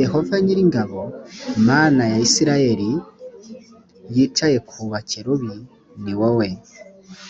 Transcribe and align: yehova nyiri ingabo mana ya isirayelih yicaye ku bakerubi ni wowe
yehova 0.00 0.34
nyiri 0.44 0.60
ingabo 0.66 1.00
mana 1.68 2.02
ya 2.12 2.18
isirayelih 2.26 2.94
yicaye 4.14 4.58
ku 4.68 4.78
bakerubi 4.92 5.54
ni 6.02 6.14
wowe 6.18 6.48